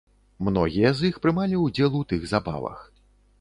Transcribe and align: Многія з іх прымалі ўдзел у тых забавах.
Многія 0.45 0.91
з 0.99 1.09
іх 1.13 1.19
прымалі 1.25 1.61
ўдзел 1.65 1.99
у 2.01 2.03
тых 2.13 2.27
забавах. 2.33 2.83